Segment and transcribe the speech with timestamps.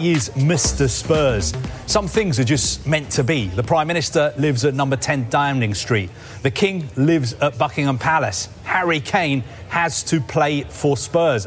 [0.00, 0.88] is Mr.
[0.88, 1.52] Spurs.
[1.86, 3.48] Some things are just meant to be.
[3.48, 6.10] The Prime Minister lives at number 10 Downing Street.
[6.42, 8.48] The King lives at Buckingham Palace.
[8.64, 11.46] Harry Kane has to play for Spurs.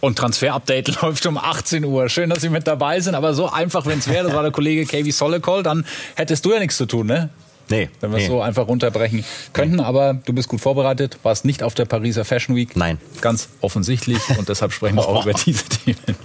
[0.00, 2.08] Und Transfer-Update läuft um 18 Uhr.
[2.08, 3.14] Schön, dass Sie mit dabei sind.
[3.14, 5.84] Aber so einfach, wenn es wäre, das war der Kollege KV Solekol, dann
[6.16, 7.30] hättest du ja nichts zu tun, ne?
[7.68, 7.88] Nee.
[8.00, 8.28] Wenn wir es nee.
[8.28, 9.76] so einfach runterbrechen könnten.
[9.76, 9.82] Nee.
[9.82, 12.74] Aber du bist gut vorbereitet, warst nicht auf der Pariser Fashion Week.
[12.76, 12.98] Nein.
[13.20, 14.18] Ganz offensichtlich.
[14.36, 16.16] Und deshalb sprechen wir auch über diese Themen.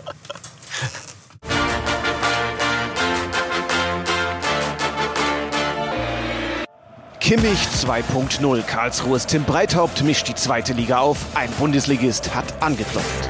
[7.26, 8.62] Kimmich 2.0.
[8.62, 11.18] Karlsruhes Tim Breithaupt mischt die zweite Liga auf.
[11.34, 13.30] Ein Bundesligist hat angeklopft.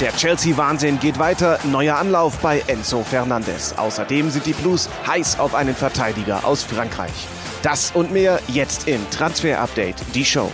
[0.00, 1.58] Der Chelsea-Wahnsinn geht weiter.
[1.64, 3.76] Neuer Anlauf bei Enzo Fernandes.
[3.76, 7.26] Außerdem sind die Blues heiß auf einen Verteidiger aus Frankreich.
[7.62, 10.52] Das und mehr jetzt im Transfer Update, die Show.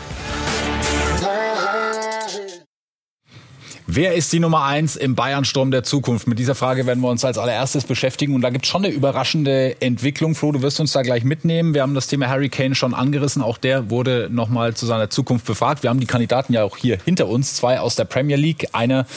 [3.92, 6.28] Wer ist die Nummer eins im Bayern-Sturm der Zukunft?
[6.28, 8.36] Mit dieser Frage werden wir uns als allererstes beschäftigen.
[8.36, 10.36] Und da gibt es schon eine überraschende Entwicklung.
[10.36, 11.74] Flo, du wirst uns da gleich mitnehmen.
[11.74, 13.42] Wir haben das Thema Harry Kane schon angerissen.
[13.42, 15.82] Auch der wurde nochmal zu seiner Zukunft befragt.
[15.82, 17.56] Wir haben die Kandidaten ja auch hier hinter uns.
[17.56, 19.08] Zwei aus der Premier League, einer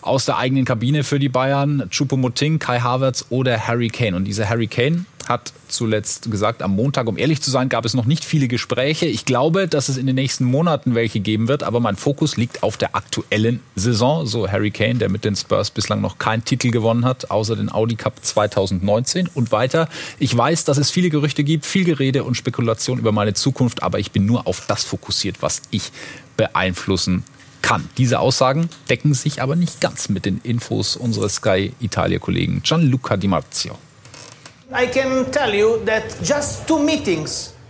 [0.00, 1.88] aus der eigenen Kabine für die Bayern.
[1.90, 4.14] Choupo-Moting, Kai Havertz oder Harry Kane.
[4.14, 7.94] Und dieser Harry Kane hat zuletzt gesagt, am Montag, um ehrlich zu sein, gab es
[7.94, 9.06] noch nicht viele Gespräche.
[9.06, 12.62] Ich glaube, dass es in den nächsten Monaten welche geben wird, aber mein Fokus liegt
[12.62, 14.26] auf der aktuellen Saison.
[14.26, 17.72] So Harry Kane, der mit den Spurs bislang noch keinen Titel gewonnen hat, außer den
[17.72, 19.88] Audi Cup 2019 und weiter.
[20.18, 23.98] Ich weiß, dass es viele Gerüchte gibt, viel Gerede und Spekulation über meine Zukunft, aber
[23.98, 25.92] ich bin nur auf das fokussiert, was ich
[26.36, 27.24] beeinflussen
[27.62, 27.88] kann.
[27.98, 33.28] Diese Aussagen decken sich aber nicht ganz mit den Infos unseres Sky Italia-Kollegen Gianluca Di
[33.28, 33.78] Marzio.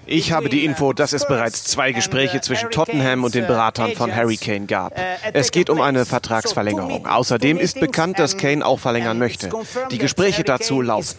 [0.06, 4.14] Ich habe die Info, dass es bereits zwei Gespräche zwischen Tottenham und den Beratern von
[4.14, 4.92] Harry Kane gab.
[5.32, 7.06] Es geht um eine Vertragsverlängerung.
[7.06, 9.50] Außerdem ist bekannt, dass Kane auch verlängern möchte.
[9.90, 11.16] Die Gespräche dazu laufen.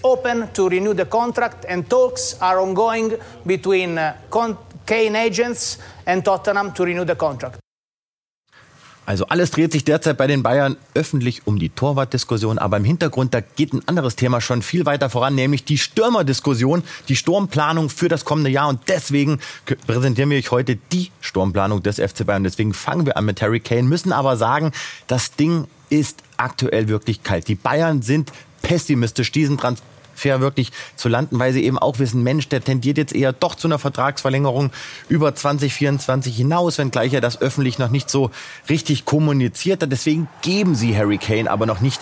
[4.86, 7.59] Kane agents and Tottenham to renew the contract.
[9.06, 13.34] Also alles dreht sich derzeit bei den Bayern öffentlich um die Torwartdiskussion, aber im Hintergrund,
[13.34, 18.09] da geht ein anderes Thema schon viel weiter voran, nämlich die Stürmerdiskussion, die Sturmplanung für
[18.09, 18.69] das kommende Jahr.
[18.69, 19.39] Und deswegen
[19.88, 22.44] präsentieren wir euch heute die Sturmplanung des FC Bayern.
[22.44, 24.72] Deswegen fangen wir an mit Harry Kane, müssen aber sagen,
[25.07, 27.47] das Ding ist aktuell wirklich kalt.
[27.47, 28.31] Die Bayern sind
[28.62, 29.57] pessimistisch diesen
[30.22, 33.56] Transfer wirklich zu landen, weil sie eben auch wissen, Mensch, der tendiert jetzt eher doch
[33.56, 34.72] zu einer Vertragsverlängerung
[35.09, 38.31] über 2024 hinaus, wenngleich er das öffentlich noch nicht so
[38.70, 39.92] richtig kommuniziert hat.
[39.92, 42.02] Deswegen geben sie Harry Kane aber noch nicht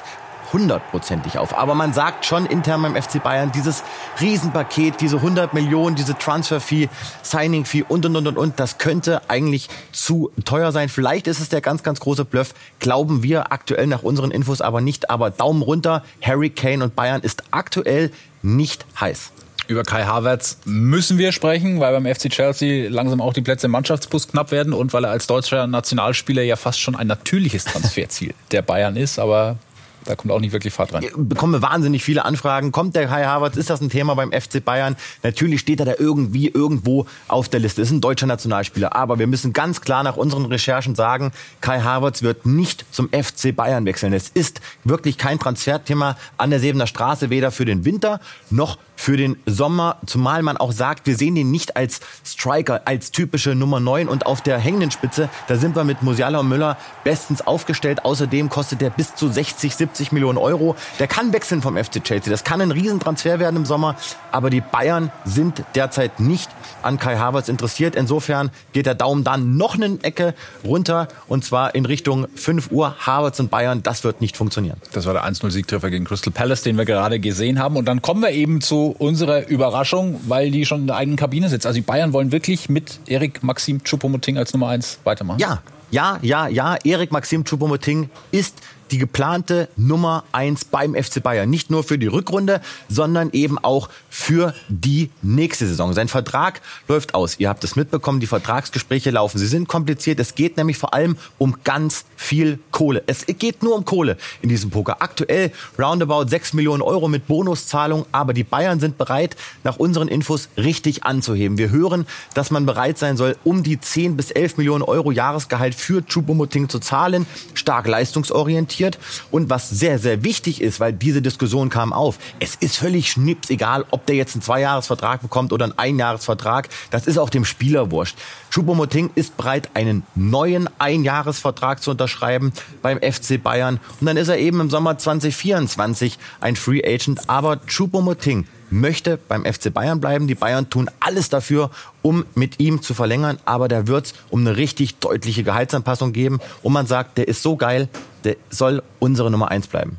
[0.53, 1.57] hundertprozentig auf.
[1.57, 3.83] Aber man sagt schon intern beim FC Bayern, dieses
[4.19, 6.89] Riesenpaket, diese 100 Millionen, diese Transfer-Fee,
[7.21, 10.89] Signing-Fee und, und, und, und, und, das könnte eigentlich zu teuer sein.
[10.89, 12.53] Vielleicht ist es der ganz, ganz große Bluff.
[12.79, 15.09] Glauben wir aktuell nach unseren Infos aber nicht.
[15.09, 18.11] Aber Daumen runter, Harry Kane und Bayern ist aktuell
[18.41, 19.31] nicht heiß.
[19.69, 23.71] Über Kai Havertz müssen wir sprechen, weil beim FC Chelsea langsam auch die Plätze im
[23.71, 28.33] Mannschaftsbus knapp werden und weil er als deutscher Nationalspieler ja fast schon ein natürliches Transferziel
[28.51, 29.19] der Bayern ist.
[29.19, 29.57] Aber
[30.05, 31.03] da kommt auch nicht wirklich Fahrt rein.
[31.03, 32.71] Ich bekomme wahnsinnig viele Anfragen.
[32.71, 33.57] Kommt der Kai Havertz?
[33.57, 34.95] Ist das ein Thema beim FC Bayern?
[35.23, 37.81] Natürlich steht er da irgendwie irgendwo auf der Liste.
[37.81, 38.95] Ist ein deutscher Nationalspieler.
[38.95, 43.55] Aber wir müssen ganz klar nach unseren Recherchen sagen, Kai Havertz wird nicht zum FC
[43.55, 44.13] Bayern wechseln.
[44.13, 49.15] Es ist wirklich kein Transferthema an der Sebener Straße, weder für den Winter noch für
[49.15, 53.79] den Sommer, zumal man auch sagt, wir sehen ihn nicht als Striker, als typische Nummer
[53.79, 58.03] 9 und auf der hängenden Spitze, da sind wir mit Musiala und Müller bestens aufgestellt.
[58.03, 60.75] Außerdem kostet er bis zu 60, 70 Millionen Euro.
[60.99, 62.31] Der kann wechseln vom FC Chelsea.
[62.31, 63.95] Das kann ein Riesentransfer werden im Sommer,
[64.31, 66.49] aber die Bayern sind derzeit nicht
[66.81, 67.95] an Kai Havertz interessiert.
[67.95, 70.33] Insofern geht der Daumen dann noch eine Ecke
[70.63, 72.95] runter und zwar in Richtung 5 Uhr.
[72.99, 74.77] Havertz und Bayern, das wird nicht funktionieren.
[74.93, 77.75] Das war der 1-0-Siegtreffer gegen Crystal Palace, den wir gerade gesehen haben.
[77.77, 81.49] Und dann kommen wir eben zu unsere Überraschung, weil die schon in der eigenen Kabine
[81.49, 81.65] sitzt.
[81.65, 85.39] Also die Bayern wollen wirklich mit Erik Maxim Choupo-Moting als Nummer 1 weitermachen?
[85.39, 85.61] Ja,
[85.91, 86.77] ja, ja, ja.
[86.83, 88.55] Erik Maxim Choupo-Moting ist
[88.91, 91.49] die geplante Nummer eins beim FC Bayern.
[91.49, 95.93] Nicht nur für die Rückrunde, sondern eben auch für die nächste Saison.
[95.93, 97.39] Sein Vertrag läuft aus.
[97.39, 99.37] Ihr habt es mitbekommen, die Vertragsgespräche laufen.
[99.37, 100.19] Sie sind kompliziert.
[100.19, 103.03] Es geht nämlich vor allem um ganz viel Kohle.
[103.07, 105.01] Es geht nur um Kohle in diesem Poker.
[105.01, 108.05] Aktuell roundabout 6 Millionen Euro mit Bonuszahlung.
[108.11, 111.57] Aber die Bayern sind bereit, nach unseren Infos richtig anzuheben.
[111.57, 115.75] Wir hören, dass man bereit sein soll, um die 10 bis 11 Millionen Euro Jahresgehalt
[115.75, 117.25] für Choupo-Moting zu zahlen.
[117.53, 118.97] Stark leistungsorientiert diskutiert.
[119.31, 123.49] Und was sehr, sehr wichtig ist, weil diese Diskussion kam auf, es ist völlig schnips
[123.49, 126.69] egal, ob der jetzt einen Zweijahresvertrag bekommt oder einen Einjahresvertrag.
[126.91, 128.17] Das ist auch dem Spieler wurscht.
[128.51, 133.79] Choupo-Moting ist bereit, einen neuen Einjahresvertrag zu unterschreiben beim FC Bayern.
[133.99, 137.29] Und dann ist er eben im Sommer 2024 ein Free Agent.
[137.29, 140.27] Aber Choupo-Moting möchte beim FC Bayern bleiben.
[140.27, 141.71] Die Bayern tun alles dafür,
[142.01, 143.39] um mit ihm zu verlängern.
[143.45, 146.39] Aber da wird es um eine richtig deutliche Gehaltsanpassung geben.
[146.63, 147.89] Und man sagt, der ist so geil,
[148.23, 149.97] der soll unsere Nummer eins bleiben.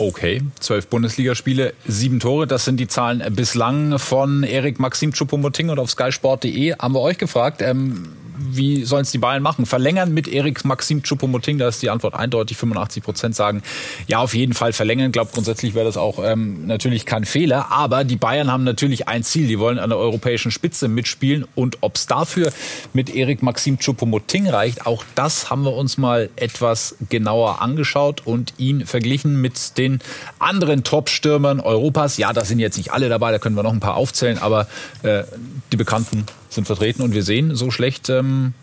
[0.00, 5.80] Okay, zwölf Bundesligaspiele, sieben Tore, das sind die Zahlen bislang von Erik Maxim Choupo-Moting und
[5.80, 7.62] auf skysport.de haben wir euch gefragt.
[7.62, 9.66] Ähm, wie sollen es die Bayern machen?
[9.66, 11.58] Verlängern mit Erik Maxim Choupo-Moting?
[11.58, 12.56] Da ist die Antwort eindeutig.
[12.56, 13.62] 85 Prozent sagen,
[14.06, 15.06] ja, auf jeden Fall verlängern.
[15.06, 17.70] Ich glaube, grundsätzlich wäre das auch ähm, natürlich kein Fehler.
[17.70, 19.46] Aber die Bayern haben natürlich ein Ziel.
[19.46, 21.46] Die wollen an der europäischen Spitze mitspielen.
[21.54, 22.52] Und ob es dafür
[22.92, 28.54] mit Erik Maxim Choupo-Moting reicht, auch das haben wir uns mal etwas genauer angeschaut und
[28.58, 30.00] ihn verglichen mit den
[30.38, 32.16] anderen Top-Stürmern Europas.
[32.18, 34.66] Ja, da sind jetzt nicht alle dabei, da können wir noch ein paar aufzählen, aber
[35.02, 35.24] äh,
[35.72, 38.54] die bekannten sind vertreten und wir sehen, so schlecht ähm,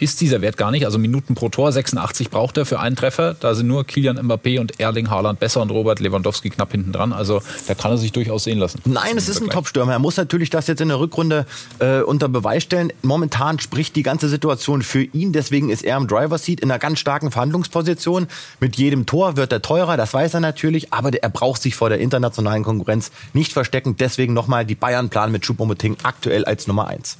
[0.00, 0.86] ist dieser Wert gar nicht.
[0.86, 3.34] Also Minuten pro Tor, 86 braucht er für einen Treffer.
[3.38, 7.12] Da sind nur Kilian Mbappé und Erling Haaland besser und Robert Lewandowski knapp hinten dran.
[7.12, 8.80] Also da kann er sich durchaus sehen lassen.
[8.84, 9.92] Nein, es ist ein Top-Stürmer.
[9.92, 11.46] Er muss natürlich das jetzt in der Rückrunde
[11.78, 12.92] äh, unter Beweis stellen.
[13.02, 15.32] Momentan spricht die ganze Situation für ihn.
[15.32, 18.26] Deswegen ist er im Driver's Seat in einer ganz starken Verhandlungsposition.
[18.58, 20.92] Mit jedem Tor wird er teurer, das weiß er natürlich.
[20.92, 23.96] Aber er braucht sich vor der internationalen Konkurrenz nicht verstecken.
[23.98, 27.18] Deswegen nochmal die Bayern-Plan mit Choupo-Moting aktuell als Nummer 1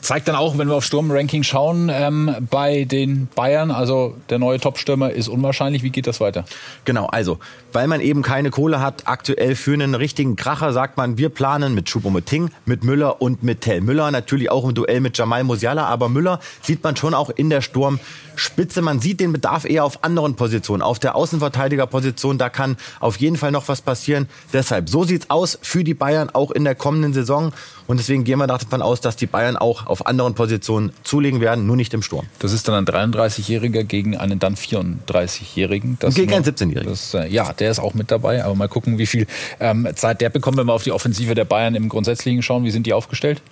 [0.00, 4.60] zeigt dann auch, wenn wir auf Sturmranking schauen, ähm, bei den Bayern, also der neue
[4.60, 5.82] Topstürmer ist unwahrscheinlich.
[5.82, 6.44] Wie geht das weiter?
[6.84, 7.38] Genau, also,
[7.72, 11.74] weil man eben keine Kohle hat, aktuell für einen richtigen Kracher, sagt man, wir planen
[11.74, 13.80] mit Choupo-Moting, mit Müller und mit Tell.
[13.80, 17.50] Müller natürlich auch im Duell mit Jamal Musiala, aber Müller sieht man schon auch in
[17.50, 18.82] der Sturmspitze.
[18.82, 20.82] Man sieht den Bedarf eher auf anderen Positionen.
[20.82, 24.28] Auf der Außenverteidigerposition, da kann auf jeden Fall noch was passieren.
[24.52, 27.52] Deshalb, so sieht's aus für die Bayern auch in der kommenden Saison.
[27.86, 31.66] Und deswegen gehen wir davon aus, dass die Bayern auch auf anderen Positionen zulegen werden,
[31.66, 32.26] nur nicht im Sturm.
[32.38, 35.98] Das ist dann ein 33-Jähriger gegen einen dann 34-Jährigen.
[36.14, 36.96] Gegen einen 17-Jährigen.
[37.14, 38.44] Äh, ja, der ist auch mit dabei.
[38.44, 39.26] Aber mal gucken, wie viel
[39.60, 42.64] ähm, Zeit der bekommt, wenn wir auf die Offensive der Bayern im Grundsätzlichen schauen.
[42.64, 43.42] Wie sind die aufgestellt?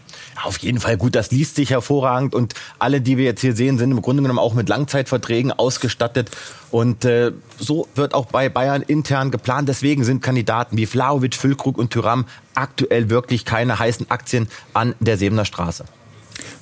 [0.43, 3.79] Auf jeden Fall gut, das liest sich hervorragend und alle, die wir jetzt hier sehen,
[3.79, 6.31] sind im Grunde genommen auch mit Langzeitverträgen ausgestattet
[6.71, 9.69] und äh, so wird auch bei Bayern intern geplant.
[9.69, 15.19] Deswegen sind Kandidaten wie Vlaovic, Füllkrug und Tyram aktuell wirklich keine heißen Aktien an der
[15.19, 15.85] Sebener Straße.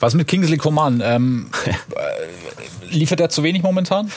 [0.00, 1.02] Was mit Kingsley Coman?
[1.04, 1.72] Ähm, äh,
[2.90, 4.10] liefert er zu wenig momentan?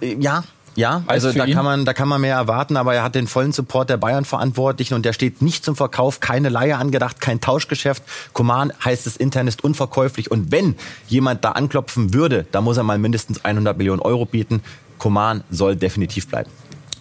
[0.00, 0.44] Ja,
[0.74, 3.52] ja, also da kann man, da kann man mehr erwarten, aber er hat den vollen
[3.52, 8.02] Support der Bayern-Verantwortlichen und der steht nicht zum Verkauf, keine Leihe angedacht, kein Tauschgeschäft.
[8.32, 10.76] Koman heißt es intern ist unverkäuflich und wenn
[11.08, 14.62] jemand da anklopfen würde, da muss er mal mindestens 100 Millionen Euro bieten.
[14.98, 16.50] Koman soll definitiv bleiben.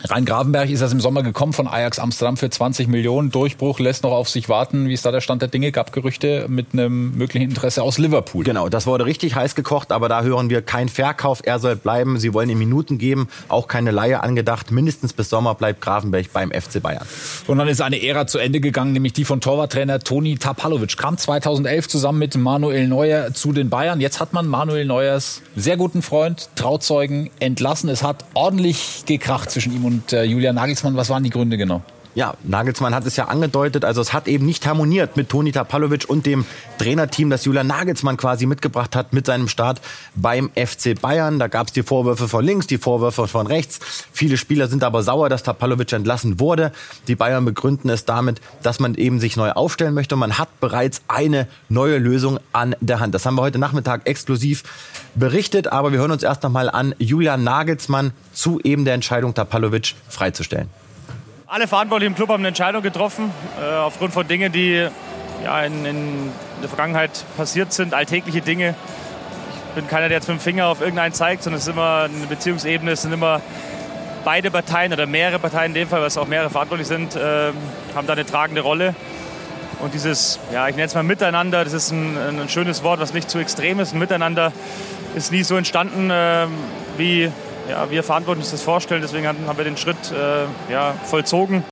[0.10, 3.30] Rhein Gravenberg ist das im Sommer gekommen von Ajax Amsterdam für 20 Millionen.
[3.30, 4.88] Durchbruch lässt noch auf sich warten.
[4.90, 5.72] Wie ist da der Stand der Dinge?
[5.72, 8.44] Gab Gerüchte mit einem möglichen Interesse aus Liverpool.
[8.44, 11.42] Genau, das wurde richtig heiß gekocht, aber da hören wir kein Verkauf.
[11.44, 12.18] Er soll bleiben.
[12.18, 14.72] Sie wollen ihm Minuten geben, auch keine Leihe angedacht.
[14.72, 17.06] Mindestens bis Sommer bleibt Gravenberg beim FC Bayern.
[17.46, 20.98] Und dann ist eine Ära zu Ende gegangen, nämlich die von Torwarttrainer Toni Tapalovic.
[20.98, 24.02] Kam 2011 zusammen mit Manuel Neuer zu den Bayern.
[24.02, 27.88] Jetzt hat man Manuel Neuers sehr guten Freund, Trauzeugen entlassen.
[27.90, 31.58] Es hat ordentlich gekracht zwischen ihm und und äh, Julian Nagelsmann, was waren die Gründe
[31.58, 31.82] genau?
[32.14, 36.10] Ja, Nagelsmann hat es ja angedeutet, also es hat eben nicht harmoniert mit Toni Tapalovic
[36.10, 36.44] und dem
[36.78, 39.80] Trainerteam, das Julian Nagelsmann quasi mitgebracht hat mit seinem Start
[40.16, 41.40] beim FC Bayern.
[41.40, 43.80] Da gab es die Vorwürfe von links, die Vorwürfe von rechts.
[44.12, 46.74] Viele Spieler sind aber sauer, dass Tapalovic entlassen wurde.
[47.08, 50.18] Die Bayern begründen es damit, dass man eben sich neu aufstellen möchte.
[50.18, 53.16] Man hat bereits eine neue Lösung an der Hand.
[53.16, 54.64] Das haben wir heute Nachmittag exklusiv
[55.16, 59.94] berichtet, aber wir hören uns erst nochmal an Julian Nagelsmann zu eben der Entscheidung, Tapalovic
[60.10, 60.81] freizustellen.
[61.52, 63.30] Alle Verantwortlichen im Club haben eine Entscheidung getroffen,
[63.62, 64.88] äh, aufgrund von Dingen, die
[65.44, 66.32] ja, in, in,
[66.62, 68.74] der Vergangenheit passiert sind, alltägliche Dinge.
[69.68, 72.04] Ich bin keiner, der jetzt mit dem Finger auf irgendeinen zeigt, sondern es ist immer
[72.04, 73.42] eine Beziehungsebene, es sind immer
[74.24, 77.52] beide Parteien oder mehrere Parteien in dem Fall, weil es auch mehrere verantwortlich sind, äh,
[77.96, 78.96] haben da eine tragende Rolle.
[79.82, 83.14] Und dieses, ja, ich nenne es mal Miteinander, das ist ein, ein schönes Wort, was
[83.14, 83.92] nicht zu extrem ist.
[83.92, 84.54] Ein Miteinander
[85.16, 86.48] ist nie so entstanden, äh,
[86.96, 87.30] wie
[87.72, 89.02] ja, wir verantwortlich das vorstellen.
[89.02, 91.64] Deswegen haben wir den Schritt äh, ja, vollzogen.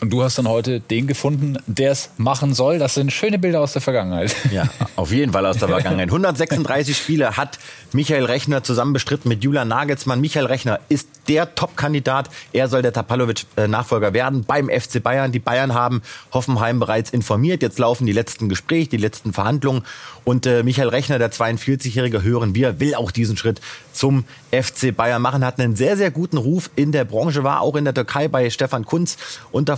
[0.00, 2.78] Und du hast dann heute den gefunden, der es machen soll.
[2.78, 4.34] Das sind schöne Bilder aus der Vergangenheit.
[4.50, 4.64] Ja,
[4.96, 6.08] auf jeden Fall aus der Vergangenheit.
[6.08, 7.58] 136 Spiele hat
[7.92, 10.20] Michael Rechner zusammen bestritten mit Julian Nagelsmann.
[10.20, 12.30] Michael Rechner ist der Top-Kandidat.
[12.52, 15.30] Er soll der Tapalovic-Nachfolger werden beim FC Bayern.
[15.30, 16.02] Die Bayern haben
[16.32, 17.62] Hoffenheim bereits informiert.
[17.62, 19.84] Jetzt laufen die letzten Gespräche, die letzten Verhandlungen.
[20.24, 23.60] Und äh, Michael Rechner, der 42-Jährige, hören wir, will auch diesen Schritt
[23.92, 25.44] zum FC Bayern machen.
[25.44, 28.50] Hat einen sehr, sehr guten Ruf in der Branche, war auch in der Türkei bei
[28.50, 29.16] Stefan Kunz
[29.52, 29.76] unter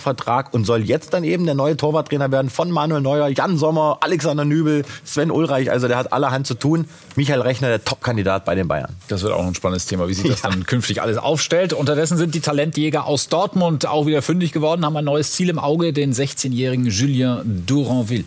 [0.54, 4.44] und soll jetzt dann eben der neue Torwarttrainer werden von Manuel Neuer, Jan Sommer, Alexander
[4.44, 5.70] Nübel, Sven Ulreich.
[5.70, 6.86] Also der hat allerhand zu tun.
[7.16, 8.94] Michael Rechner, der Top-Kandidat bei den Bayern.
[9.08, 10.50] Das wird auch ein spannendes Thema, wie sich das ja.
[10.50, 11.72] dann künftig alles aufstellt.
[11.72, 15.58] Unterdessen sind die Talentjäger aus Dortmund auch wieder fündig geworden, haben ein neues Ziel im
[15.58, 18.24] Auge, den 16-jährigen Julien Duranville.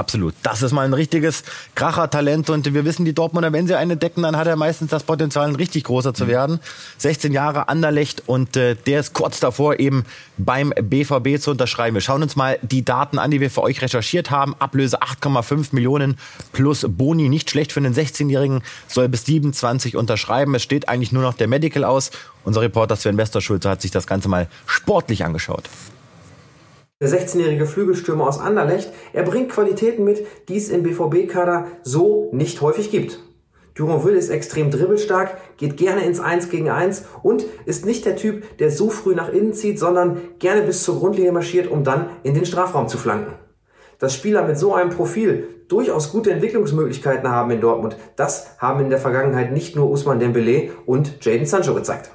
[0.00, 0.34] Absolut.
[0.42, 4.22] Das ist mal ein richtiges Krachertalent und wir wissen, die Dortmunder, wenn sie einen decken,
[4.22, 6.28] dann hat er meistens das Potenzial, ein richtig großer zu mhm.
[6.28, 6.60] werden.
[6.96, 10.06] 16 Jahre Anderlecht und äh, der ist kurz davor, eben
[10.38, 11.96] beim BVB zu unterschreiben.
[11.96, 14.56] Wir schauen uns mal die Daten an, die wir für euch recherchiert haben.
[14.58, 16.16] Ablöse 8,5 Millionen
[16.54, 17.28] plus Boni.
[17.28, 20.54] Nicht schlecht für einen 16-Jährigen, soll bis 27 unterschreiben.
[20.54, 22.10] Es steht eigentlich nur noch der Medical aus.
[22.42, 25.64] Unser Reporter Sven Westerschulze hat sich das Ganze mal sportlich angeschaut.
[27.02, 32.60] Der 16-jährige Flügelstürmer aus Anderlecht, er bringt Qualitäten mit, die es im BVB-Kader so nicht
[32.60, 33.20] häufig gibt.
[33.74, 38.58] Duranville ist extrem dribbelstark, geht gerne ins 1 gegen 1 und ist nicht der Typ,
[38.58, 42.34] der so früh nach innen zieht, sondern gerne bis zur Grundlinie marschiert, um dann in
[42.34, 43.32] den Strafraum zu flanken.
[43.98, 48.90] Dass Spieler mit so einem Profil durchaus gute Entwicklungsmöglichkeiten haben in Dortmund, das haben in
[48.90, 52.10] der Vergangenheit nicht nur Usman Dembele und Jaden Sancho gezeigt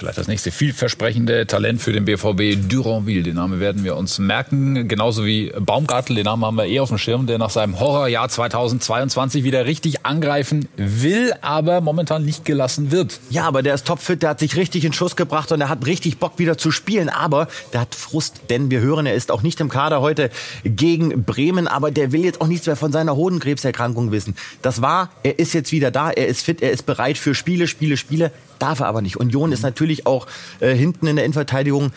[0.00, 3.22] vielleicht das nächste vielversprechende Talent für den BVB, Duranville.
[3.22, 4.88] Den Namen werden wir uns merken.
[4.88, 8.26] Genauso wie Baumgartel, den Namen haben wir eh auf dem Schirm, der nach seinem Horrorjahr
[8.30, 13.20] 2022 wieder richtig angreifen will, aber momentan nicht gelassen wird.
[13.28, 15.84] Ja, aber der ist topfit, der hat sich richtig in Schuss gebracht und er hat
[15.84, 17.10] richtig Bock wieder zu spielen.
[17.10, 20.30] Aber der hat Frust, denn wir hören, er ist auch nicht im Kader heute
[20.64, 24.34] gegen Bremen, aber der will jetzt auch nichts mehr von seiner Hodenkrebserkrankung wissen.
[24.62, 27.66] Das war, er ist jetzt wieder da, er ist fit, er ist bereit für Spiele,
[27.66, 29.16] Spiele, Spiele darf er aber nicht.
[29.16, 30.26] Union ist natürlich auch
[30.60, 31.92] äh, hinten in der Innenverteidigung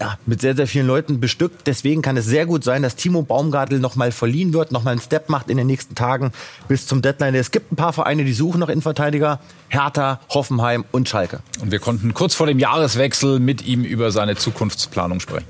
[0.00, 1.66] ja, mit sehr, sehr vielen Leuten bestückt.
[1.66, 5.28] Deswegen kann es sehr gut sein, dass Timo Baumgartel nochmal verliehen wird, nochmal einen Step
[5.28, 6.32] macht in den nächsten Tagen
[6.68, 7.34] bis zum Deadline.
[7.34, 9.40] Es gibt ein paar Vereine, die suchen noch Innenverteidiger.
[9.68, 11.40] Hertha, Hoffenheim und Schalke.
[11.60, 15.46] Und wir konnten kurz vor dem Jahreswechsel mit ihm über seine Zukunftsplanung sprechen.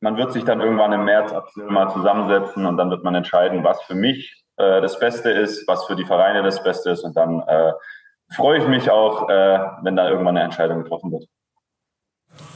[0.00, 3.64] Man wird sich dann irgendwann im März, April mal zusammensetzen und dann wird man entscheiden,
[3.64, 7.16] was für mich äh, das Beste ist, was für die Vereine das Beste ist und
[7.16, 7.72] dann äh,
[8.32, 11.26] freue ich mich auch, äh, wenn da irgendwann eine Entscheidung getroffen wird.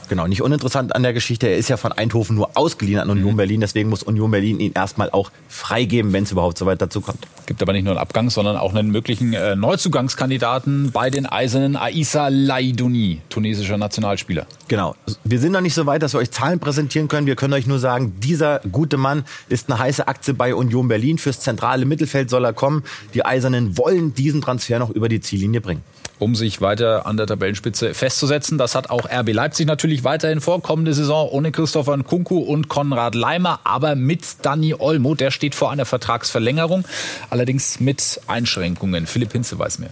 [0.07, 3.33] Genau, nicht uninteressant an der Geschichte, er ist ja von Eindhoven nur ausgeliehen an Union
[3.33, 3.37] mhm.
[3.37, 7.01] Berlin, deswegen muss Union Berlin ihn erstmal auch freigeben, wenn es überhaupt so weit dazu
[7.01, 7.27] kommt.
[7.45, 11.75] Gibt aber nicht nur einen Abgang, sondern auch einen möglichen äh, Neuzugangskandidaten bei den Eisernen,
[11.75, 14.45] Aissa Laidouni, tunesischer Nationalspieler.
[14.67, 17.27] Genau, wir sind noch nicht so weit, dass wir euch Zahlen präsentieren können.
[17.27, 21.17] Wir können euch nur sagen, dieser gute Mann ist eine heiße Aktie bei Union Berlin.
[21.17, 22.83] Fürs zentrale Mittelfeld soll er kommen.
[23.13, 25.83] Die Eisernen wollen diesen Transfer noch über die Ziellinie bringen
[26.19, 28.57] um sich weiter an der Tabellenspitze festzusetzen.
[28.57, 30.61] Das hat auch RB Leipzig natürlich weiterhin vor.
[30.61, 35.15] Kommende Saison ohne Christopher Nkunku und Konrad Leimer, aber mit Dani Olmo.
[35.15, 36.85] Der steht vor einer Vertragsverlängerung,
[37.29, 39.07] allerdings mit Einschränkungen.
[39.07, 39.91] Philipp Hinze weiß mehr.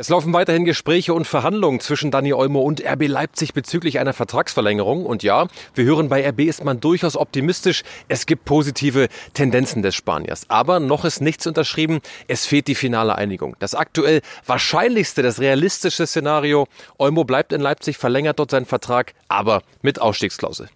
[0.00, 5.04] Es laufen weiterhin Gespräche und Verhandlungen zwischen Dani Olmo und RB Leipzig bezüglich einer Vertragsverlängerung.
[5.04, 7.82] Und ja, wir hören, bei RB ist man durchaus optimistisch.
[8.06, 10.44] Es gibt positive Tendenzen des Spaniers.
[10.46, 11.98] Aber noch ist nichts unterschrieben.
[12.28, 13.56] Es fehlt die finale Einigung.
[13.58, 16.68] Das aktuell wahrscheinlichste, das realistische Szenario.
[16.98, 20.68] Olmo bleibt in Leipzig, verlängert dort seinen Vertrag, aber mit Ausstiegsklausel.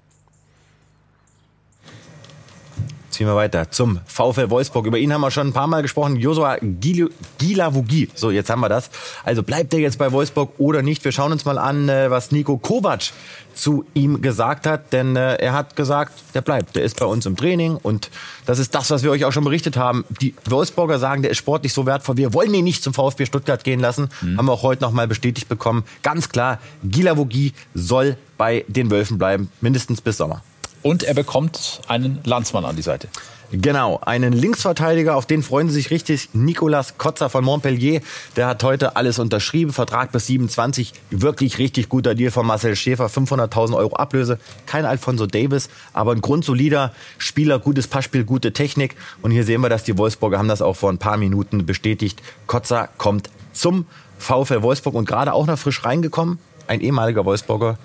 [3.13, 4.87] Ziehen wir weiter zum VfL Wolfsburg.
[4.87, 6.17] Über ihn haben wir schon ein paar Mal gesprochen.
[6.17, 8.09] Josua Gilavugi.
[8.15, 8.89] So, jetzt haben wir das.
[9.23, 11.05] Also bleibt er jetzt bei Wolfsburg oder nicht?
[11.05, 13.11] Wir schauen uns mal an, äh, was Nico Kovac
[13.53, 14.95] zu ihm gesagt hat.
[14.95, 16.75] Denn äh, er hat gesagt, der bleibt.
[16.75, 17.77] Der ist bei uns im Training.
[17.77, 18.09] Und
[18.47, 20.07] das ist das, was wir euch auch schon berichtet haben.
[20.23, 22.17] Die Wolfsburger sagen, der ist sportlich so wertvoll.
[22.17, 24.09] Wir wollen ihn nicht zum VfB Stuttgart gehen lassen.
[24.23, 24.39] Mhm.
[24.39, 25.85] Haben wir auch heute noch mal bestätigt bekommen.
[26.03, 29.51] Ganz klar, Gilavugi soll bei den Wölfen bleiben.
[29.61, 30.43] Mindestens bis Sommer.
[30.83, 33.09] Und er bekommt einen Landsmann an die Seite.
[33.55, 36.31] Genau, einen Linksverteidiger, auf den freuen sie sich richtig.
[36.33, 38.01] Nicolas Kotzer von Montpellier,
[38.35, 43.09] der hat heute alles unterschrieben, Vertrag bis 27, wirklich richtig guter Deal von Marcel Schäfer,
[43.09, 44.39] 500.000 Euro Ablöse.
[44.65, 48.97] Kein Alfonso Davis, aber ein grundsolider Spieler, gutes Passspiel, gute Technik.
[49.21, 52.23] Und hier sehen wir, dass die Wolfsburger haben das auch vor ein paar Minuten bestätigt.
[52.47, 53.85] Kotzer kommt zum
[54.17, 56.39] VfL Wolfsburg und gerade auch noch frisch reingekommen.
[56.69, 57.77] Ein ehemaliger Wolfsburger,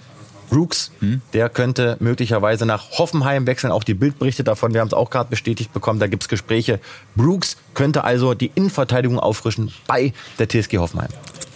[0.50, 1.22] Brooks, hm.
[1.34, 3.72] der könnte möglicherweise nach Hoffenheim wechseln.
[3.72, 6.80] Auch die Bildberichte davon, wir haben es auch gerade bestätigt bekommen, da gibt es Gespräche.
[7.16, 11.10] Brooks könnte also die Innenverteidigung auffrischen bei der TSG Hoffenheim.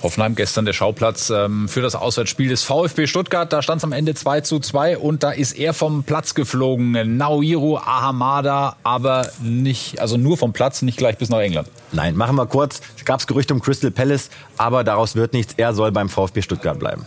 [0.03, 3.51] Hoffenheim gestern der Schauplatz ähm, für das Auswärtsspiel des VfB Stuttgart.
[3.51, 7.17] Da stand es am Ende 2 zu 2 und da ist er vom Platz geflogen.
[7.17, 11.67] Naoiru Ahamada, aber nicht, also nur vom Platz, nicht gleich bis nach England.
[11.91, 12.81] Nein, machen wir kurz.
[12.97, 15.53] Es gab Gerüchte um Crystal Palace, aber daraus wird nichts.
[15.57, 17.05] Er soll beim VfB Stuttgart bleiben.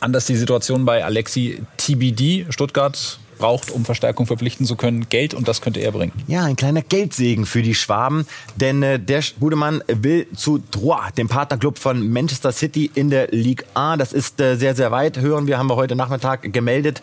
[0.00, 2.46] Anders die Situation bei Alexi TBD.
[2.48, 6.12] Stuttgart braucht, um Verstärkung verpflichten zu können, Geld und das könnte er bringen.
[6.26, 8.26] Ja, ein kleiner Geldsegen für die Schwaben,
[8.56, 13.28] denn äh, der gute Mann will zu Troyes, dem Partnerclub von Manchester City in der
[13.28, 13.98] Ligue 1.
[13.98, 17.00] Das ist äh, sehr, sehr weit, hören wir, haben wir heute Nachmittag gemeldet.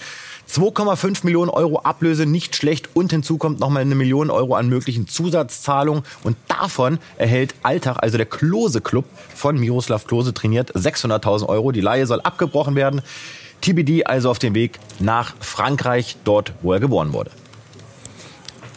[0.49, 2.89] 2,5 Millionen Euro Ablöse, nicht schlecht.
[2.93, 6.03] Und hinzu kommt nochmal eine Million Euro an möglichen Zusatzzahlungen.
[6.23, 11.71] Und davon erhält Alltag, also der Klose-Club von Miroslav Klose trainiert, 600.000 Euro.
[11.71, 13.01] Die Laie soll abgebrochen werden.
[13.61, 17.31] TBD also auf dem Weg nach Frankreich, dort, wo er geboren wurde.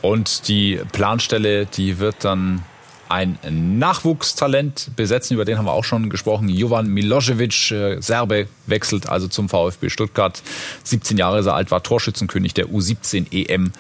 [0.03, 2.65] Und die Planstelle, die wird dann
[3.11, 3.39] ein
[3.79, 6.49] Nachwuchstalent besetzen, über den haben wir auch schon gesprochen.
[6.49, 10.43] Jovan Milosevic, äh, Serbe, wechselt also zum VfB Stuttgart.
[10.85, 13.73] 17 Jahre ist er alt, war Torschützenkönig der U17 EM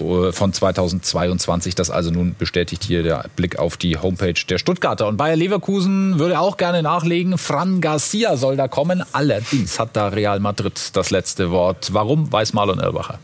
[0.00, 1.74] äh, von 2022.
[1.74, 5.06] Das also nun bestätigt hier der Blick auf die Homepage der Stuttgarter.
[5.06, 7.36] Und Bayer Leverkusen würde auch gerne nachlegen.
[7.36, 9.02] Fran Garcia soll da kommen.
[9.12, 11.90] Allerdings hat da Real Madrid das letzte Wort.
[11.92, 13.18] Warum, weiß Marlon Erbacher.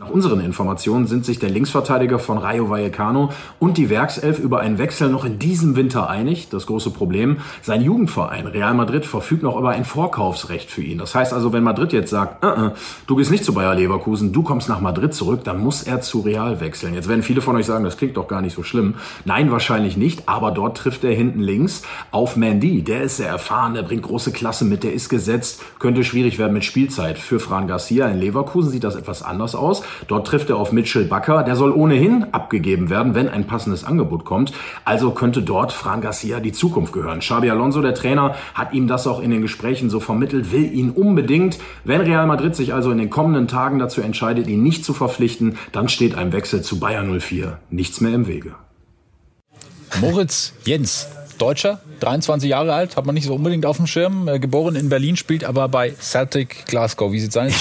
[0.00, 4.78] Nach unseren Informationen sind sich der Linksverteidiger von Rayo Vallecano und die Werkself über einen
[4.78, 6.48] Wechsel noch in diesem Winter einig.
[6.48, 10.96] Das große Problem, sein Jugendverein Real Madrid verfügt noch über ein Vorkaufsrecht für ihn.
[10.96, 12.70] Das heißt also, wenn Madrid jetzt sagt, uh -uh,
[13.06, 16.20] du gehst nicht zu Bayer Leverkusen, du kommst nach Madrid zurück, dann muss er zu
[16.20, 16.94] Real wechseln.
[16.94, 18.94] Jetzt werden viele von euch sagen, das klingt doch gar nicht so schlimm.
[19.26, 22.80] Nein, wahrscheinlich nicht, aber dort trifft er hinten links auf Mandy.
[22.80, 26.54] Der ist sehr erfahren, der bringt große Klasse mit, der ist gesetzt, könnte schwierig werden
[26.54, 27.18] mit Spielzeit.
[27.18, 29.82] Für Fran Garcia in Leverkusen sieht das etwas anders aus.
[30.08, 31.42] Dort trifft er auf Mitchell Bakker.
[31.42, 34.52] Der soll ohnehin abgegeben werden, wenn ein passendes Angebot kommt.
[34.84, 37.20] Also könnte dort Fran Garcia die Zukunft gehören.
[37.20, 40.90] Xabi Alonso, der Trainer, hat ihm das auch in den Gesprächen so vermittelt, will ihn
[40.90, 41.58] unbedingt.
[41.84, 45.56] Wenn Real Madrid sich also in den kommenden Tagen dazu entscheidet, ihn nicht zu verpflichten,
[45.72, 48.54] dann steht ein Wechsel zu Bayern 04 nichts mehr im Wege.
[50.00, 54.28] Moritz Jens Deutscher, 23 Jahre alt, hat man nicht so unbedingt auf dem Schirm.
[54.28, 57.12] Äh, geboren in Berlin, spielt aber bei Celtic Glasgow.
[57.12, 57.52] Wie sieht's aus?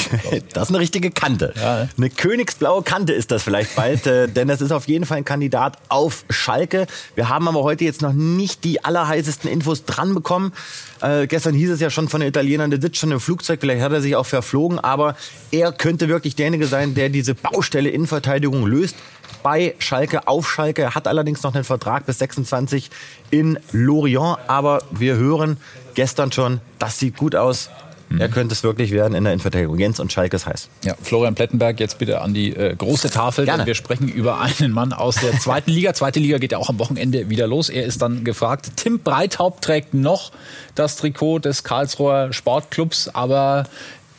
[0.53, 1.53] das ist eine richtige Kante.
[1.55, 1.87] Ja.
[1.97, 5.25] Eine königsblaue Kante ist das vielleicht bald, äh, denn das ist auf jeden Fall ein
[5.25, 6.87] Kandidat auf Schalke.
[7.15, 10.53] Wir haben aber heute jetzt noch nicht die allerheißesten Infos dran bekommen.
[11.01, 13.81] Äh, gestern hieß es ja schon von den Italienern, der sitzt schon im Flugzeug, vielleicht
[13.81, 15.15] hat er sich auch verflogen, aber
[15.51, 18.95] er könnte wirklich derjenige sein, der diese Baustelle Innenverteidigung löst
[19.43, 20.81] bei Schalke, auf Schalke.
[20.81, 22.89] Er hat allerdings noch einen Vertrag bis 26
[23.31, 24.37] in Lorient.
[24.47, 25.57] Aber wir hören
[25.95, 27.69] gestern schon, das sieht gut aus.
[28.17, 28.31] Er mhm.
[28.31, 29.77] könnte es wirklich werden in der Innenverteidigung.
[29.77, 30.69] Jens und Schalke ist heiß.
[30.83, 33.45] Ja, Florian Plettenberg, jetzt bitte an die äh, große Tafel.
[33.45, 33.67] Gerne.
[33.67, 35.93] wir sprechen über einen Mann aus der zweiten Liga.
[35.93, 37.69] Zweite Liga geht ja auch am Wochenende wieder los.
[37.69, 38.71] Er ist dann gefragt.
[38.77, 40.31] Tim Breithaupt trägt noch
[40.73, 43.65] das Trikot des Karlsruher Sportclubs, aber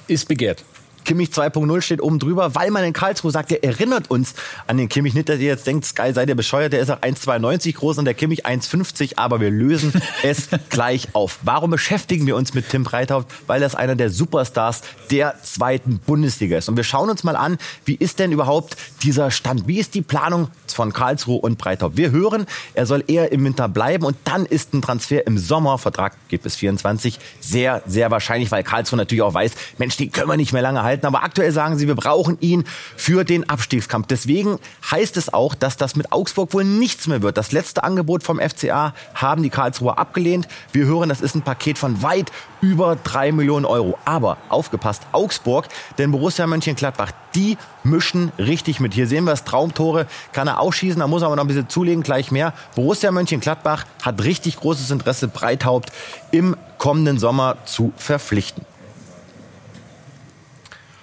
[0.07, 0.65] ist begehrt.
[1.05, 4.35] Kimmich 2.0 steht oben drüber, weil man in Karlsruhe sagt, der erinnert uns
[4.67, 5.15] an den Kimmich.
[5.15, 8.05] Nicht, dass ihr jetzt denkt, Sky, seid ihr bescheuert, der ist auch 1,92 groß und
[8.05, 11.39] der Kimmich 1,50, aber wir lösen es gleich auf.
[11.43, 13.33] Warum beschäftigen wir uns mit Tim Breithaupt?
[13.47, 16.69] Weil das einer der Superstars der zweiten Bundesliga ist.
[16.69, 19.67] Und wir schauen uns mal an, wie ist denn überhaupt dieser Stand?
[19.67, 21.97] Wie ist die Planung von Karlsruhe und Breithaupt?
[21.97, 25.79] Wir hören, er soll eher im Winter bleiben und dann ist ein Transfer im Sommer,
[25.79, 30.29] Vertrag geht bis 24, sehr, sehr wahrscheinlich, weil Karlsruhe natürlich auch weiß, Mensch, die können
[30.29, 31.07] wir nicht mehr lange halten halten.
[31.07, 32.65] Aber aktuell sagen sie, wir brauchen ihn
[32.97, 34.07] für den Abstiegskampf.
[34.09, 34.59] Deswegen
[34.91, 37.37] heißt es auch, dass das mit Augsburg wohl nichts mehr wird.
[37.37, 40.49] Das letzte Angebot vom FCA haben die Karlsruher abgelehnt.
[40.73, 43.99] Wir hören, das ist ein Paket von weit über drei Millionen Euro.
[44.05, 48.95] Aber aufgepasst, Augsburg, denn Borussia Mönchengladbach, die mischen richtig mit.
[48.95, 51.69] Hier sehen wir es, Traumtore kann er ausschießen, da muss er aber noch ein bisschen
[51.69, 52.53] zulegen, gleich mehr.
[52.75, 55.93] Borussia Mönchengladbach hat richtig großes Interesse, Breithaupt
[56.31, 58.65] im kommenden Sommer zu verpflichten.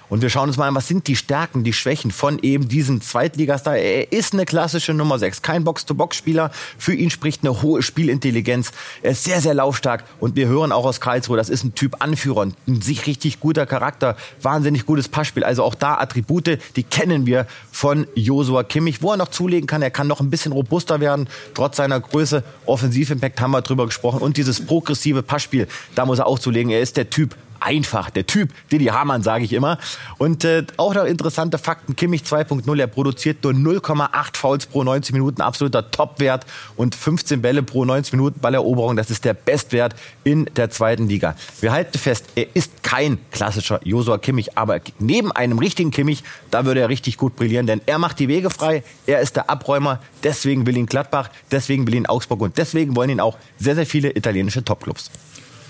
[0.08, 3.00] Und wir schauen uns mal an, was sind die Stärken, die Schwächen von eben diesem
[3.00, 3.76] Zweitligastar.
[3.76, 6.50] Er ist eine klassische Nummer 6, kein Box-to-Box-Spieler.
[6.78, 8.72] Für ihn spricht eine hohe Spielintelligenz.
[9.02, 10.04] Er ist sehr, sehr laufstark.
[10.18, 13.66] Und wir hören auch aus Karlsruhe, das ist ein Typ Anführer, ein sich richtig guter
[13.66, 15.44] Charakter, wahnsinnig gutes Passspiel.
[15.44, 19.02] Also auch da Attribute, die kennen wir von Josua Kimmich.
[19.02, 22.42] Wo er noch zulegen kann, er kann noch ein bisschen robuster werden, trotz seiner Größe.
[22.64, 24.20] Offensivimpact haben wir drüber gesprochen.
[24.20, 26.70] Und dieses progressive Passspiel, da muss er auch zulegen.
[26.70, 28.10] Er ist der Typ einfach.
[28.10, 29.78] Der Typ, Didi Hamann, sage ich immer.
[30.18, 31.96] Und äh, auch noch interessante Fakten.
[31.96, 36.46] Kimmich 2.0, er produziert nur 0,8 Fouls pro 90 Minuten, absoluter Topwert.
[36.76, 39.94] Und 15 Bälle pro 90 Minuten Balleroberung, das ist der Bestwert
[40.24, 41.34] in der zweiten Liga.
[41.60, 46.64] Wir halten fest, er ist kein klassischer Josua Kimmich, aber neben einem richtigen Kimmich, da
[46.64, 50.00] würde er richtig gut brillieren, denn er macht die Wege frei, er ist der Abräumer,
[50.22, 53.86] deswegen will ihn Gladbach, deswegen will ihn Augsburg und deswegen wollen ihn auch sehr, sehr
[53.86, 55.10] viele italienische Topclubs.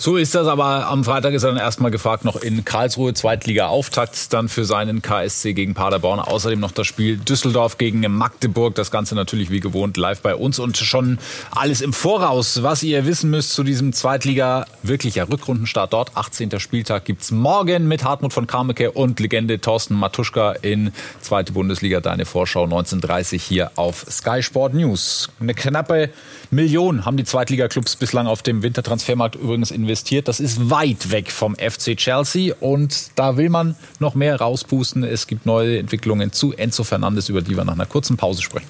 [0.00, 4.32] So ist das, aber am Freitag ist er dann erstmal gefragt, noch in Karlsruhe, Zweitliga-Auftakt
[4.32, 6.20] dann für seinen KSC gegen Paderborn.
[6.20, 8.76] Außerdem noch das Spiel Düsseldorf gegen Magdeburg.
[8.76, 11.18] Das Ganze natürlich wie gewohnt live bei uns und schon
[11.50, 12.62] alles im Voraus.
[12.62, 16.16] Was ihr wissen müsst zu diesem Zweitliga, wirklicher Rückrundenstart dort.
[16.16, 16.60] 18.
[16.60, 21.98] Spieltag gibt's morgen mit Hartmut von Kameke und Legende Thorsten Matuschka in Zweite Bundesliga.
[21.98, 25.28] Deine Vorschau 1930 hier auf Sky Sport News.
[25.40, 26.10] Eine knappe
[26.52, 30.28] Million haben die Zweitliga-Clubs bislang auf dem Wintertransfermarkt übrigens investiert investiert.
[30.28, 35.02] Das ist weit weg vom FC Chelsea und da will man noch mehr rauspusten.
[35.02, 38.68] Es gibt neue Entwicklungen zu Enzo Fernandes, über die wir nach einer kurzen Pause sprechen.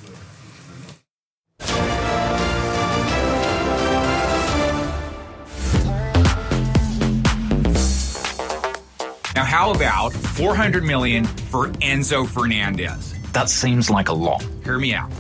[9.35, 13.15] Now, how about 400 million for Enzo Fernandez?
[13.33, 14.45] That seems like a lot.
[14.65, 15.11] Hear me out.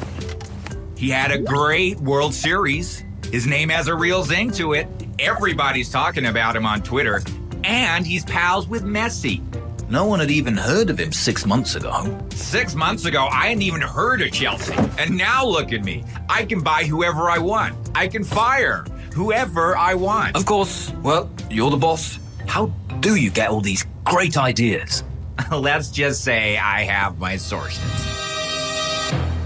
[0.96, 3.04] He had a great World Series.
[3.32, 4.88] His name has a real zing to it.
[5.18, 7.20] Everybody's talking about him on Twitter.
[7.64, 9.42] And he's pals with Messi.
[9.90, 12.16] No one had even heard of him six months ago.
[12.30, 14.74] Six months ago, I hadn't even heard of Chelsea.
[14.98, 16.04] And now look at me.
[16.28, 17.74] I can buy whoever I want.
[17.96, 20.36] I can fire whoever I want.
[20.36, 22.20] Of course, well, you're the boss.
[22.46, 22.66] How
[23.00, 25.02] do you get all these great ideas?
[25.50, 27.82] Let's just say I have my sources.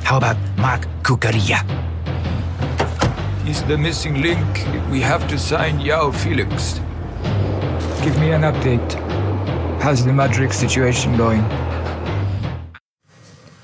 [0.02, 1.91] How about Mark Kukaria?
[3.44, 4.66] He's the missing link.
[4.88, 6.74] We have to sign Yao Felix.
[8.05, 8.92] Give me an update.
[9.83, 11.42] How's the Madrid situation going?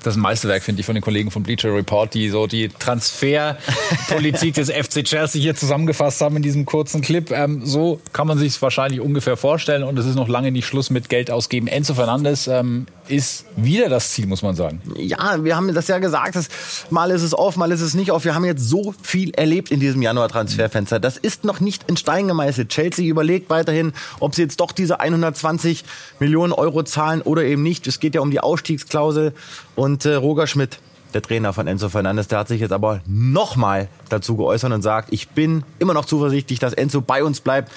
[0.03, 4.69] Das Meisterwerk, finde ich, von den Kollegen von Bleacher Report, die so die Transferpolitik des
[4.69, 7.31] FC Chelsea hier zusammengefasst haben in diesem kurzen Clip.
[7.31, 10.65] Ähm, so kann man sich es wahrscheinlich ungefähr vorstellen und es ist noch lange nicht
[10.65, 11.67] Schluss mit Geld ausgeben.
[11.67, 14.81] Enzo Fernandes ähm, ist wieder das Ziel, muss man sagen.
[14.95, 16.47] Ja, wir haben das ja gesagt, dass
[16.89, 18.23] mal ist es auf, mal ist es nicht auf.
[18.23, 20.99] Wir haben jetzt so viel erlebt in diesem Januar-Transferfenster.
[20.99, 22.69] Das ist noch nicht in Stein gemeißelt.
[22.69, 25.83] Chelsea überlegt weiterhin, ob sie jetzt doch diese 120
[26.19, 27.87] Millionen Euro zahlen oder eben nicht.
[27.87, 29.33] Es geht ja um die Ausstiegsklausel
[29.79, 30.79] und äh, Roger Schmidt,
[31.13, 35.07] der Trainer von Enzo Fernandes, der hat sich jetzt aber nochmal dazu geäußert und sagt,
[35.13, 37.71] ich bin immer noch zuversichtlich, dass Enzo bei uns bleibt.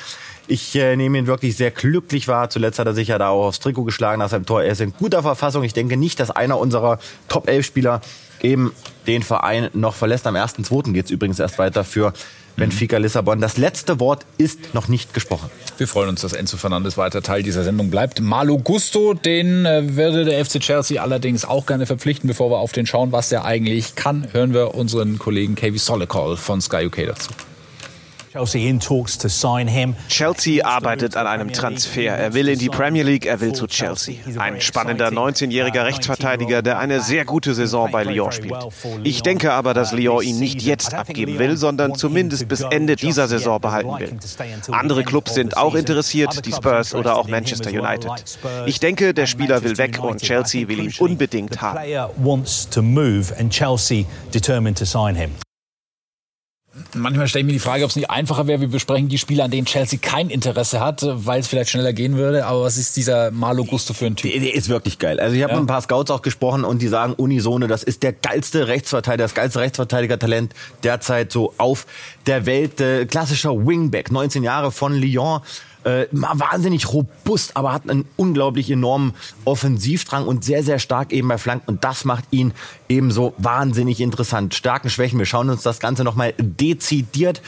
[0.48, 2.50] Ich äh, nehme ihn wirklich sehr glücklich wahr.
[2.50, 4.64] Zuletzt hat er sich ja da auch aufs Trikot geschlagen nach seinem Tor.
[4.64, 5.62] Er ist in guter Verfassung.
[5.62, 8.00] Ich denke nicht, dass einer unserer Top-11-Spieler
[8.40, 8.72] eben
[9.06, 10.26] den Verein noch verlässt.
[10.26, 10.92] Am 1.2.
[10.92, 12.12] geht es übrigens erst weiter für
[12.56, 13.40] Benfica Lissabon.
[13.40, 15.50] Das letzte Wort ist noch nicht gesprochen.
[15.78, 18.20] Wir freuen uns, dass Enzo Fernandes weiter Teil dieser Sendung bleibt.
[18.20, 22.28] Malo Gusto, den äh, würde der FC Chelsea allerdings auch gerne verpflichten.
[22.28, 26.36] Bevor wir auf den schauen, was der eigentlich kann, hören wir unseren Kollegen KV Solekal
[26.36, 27.30] von Sky UK dazu.
[30.08, 32.16] Chelsea arbeitet an einem Transfer.
[32.16, 34.16] Er will in die Premier League, er will zu Chelsea.
[34.38, 38.56] Ein spannender 19-jähriger Rechtsverteidiger, der eine sehr gute Saison bei Lyon spielt.
[39.02, 43.28] Ich denke aber, dass Lyon ihn nicht jetzt abgeben will, sondern zumindest bis Ende dieser
[43.28, 44.16] Saison behalten will.
[44.70, 48.10] Andere Clubs sind auch interessiert, die Spurs oder auch Manchester United.
[48.64, 51.80] Ich denke, der Spieler will weg und Chelsea will ihn unbedingt haben.
[56.94, 58.61] Manchmal stelle ich mir die Frage, ob es nicht einfacher wäre.
[58.61, 62.16] Wir besprechen die Spiele, an denen Chelsea kein Interesse hat, weil es vielleicht schneller gehen
[62.16, 62.46] würde.
[62.46, 64.33] Aber was ist dieser Malo Gusto für ein Typ?
[64.33, 65.18] Der, der ist wirklich geil.
[65.20, 65.59] Also ich habe ja.
[65.59, 69.24] mit ein paar Scouts auch gesprochen und die sagen unisone, das ist der geilste Rechtsverteidiger,
[69.24, 70.52] das geilste Rechtsverteidiger-Talent
[70.83, 71.87] derzeit so auf
[72.26, 72.81] der Welt.
[72.81, 75.40] Äh, klassischer Wingback, 19 Jahre von Lyon
[75.84, 79.14] äh, wahnsinnig robust, aber hat einen unglaublich enormen
[79.44, 81.68] Offensivdrang und sehr, sehr stark eben bei Flanken.
[81.68, 82.52] Und das macht ihn
[82.88, 84.54] eben so wahnsinnig interessant.
[84.54, 85.18] Starken Schwächen.
[85.18, 87.42] Wir schauen uns das Ganze nochmal dezidiert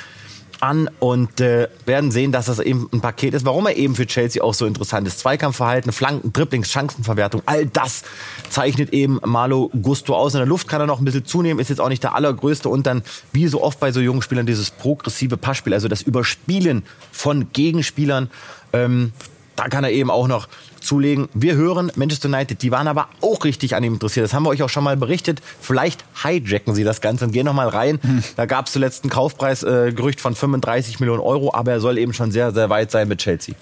[0.98, 4.42] und äh, werden sehen, dass das eben ein Paket ist, warum er eben für Chelsea
[4.42, 5.18] auch so interessant ist.
[5.18, 8.02] Zweikampfverhalten, Flanken, Dribblings, Chancenverwertung, all das
[8.48, 10.34] zeichnet eben Malo Gusto aus.
[10.34, 12.68] In der Luft kann er noch ein bisschen zunehmen, ist jetzt auch nicht der allergrößte
[12.68, 16.84] und dann, wie so oft bei so jungen Spielern, dieses progressive Passspiel, also das Überspielen
[17.12, 18.30] von Gegenspielern.
[18.72, 19.12] Ähm,
[19.56, 20.48] da kann er eben auch noch
[20.80, 21.28] zulegen.
[21.34, 24.24] Wir hören Manchester United, die waren aber auch richtig an ihm interessiert.
[24.24, 25.40] Das haben wir euch auch schon mal berichtet.
[25.60, 27.98] Vielleicht hijacken sie das Ganze und gehen noch mal rein.
[28.02, 28.22] Hm.
[28.36, 32.12] Da gab es zuletzt ein Kaufpreisgerücht äh, von 35 Millionen Euro, aber er soll eben
[32.12, 33.54] schon sehr, sehr weit sein mit Chelsea.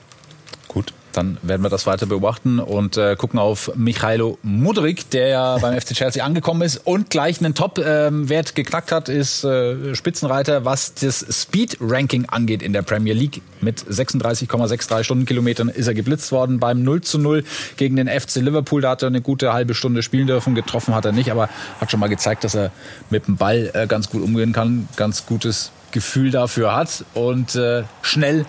[0.68, 5.58] Gut, dann werden wir das weiter beobachten und äh, gucken auf Michailo Mudrik, der ja
[5.60, 10.64] beim FC Chelsea angekommen ist und gleich einen Top-Wert ähm, geknackt hat, ist äh, Spitzenreiter,
[10.64, 13.42] was das Speed-Ranking angeht in der Premier League.
[13.60, 17.44] Mit 36,63 Stundenkilometern ist er geblitzt worden beim 0 zu 0
[17.76, 18.80] gegen den FC Liverpool.
[18.80, 20.54] Da hat er eine gute halbe Stunde spielen dürfen.
[20.54, 21.48] Getroffen hat er nicht, aber
[21.80, 22.72] hat schon mal gezeigt, dass er
[23.10, 27.84] mit dem Ball äh, ganz gut umgehen kann, ganz gutes Gefühl dafür hat und äh,
[28.00, 28.46] schnell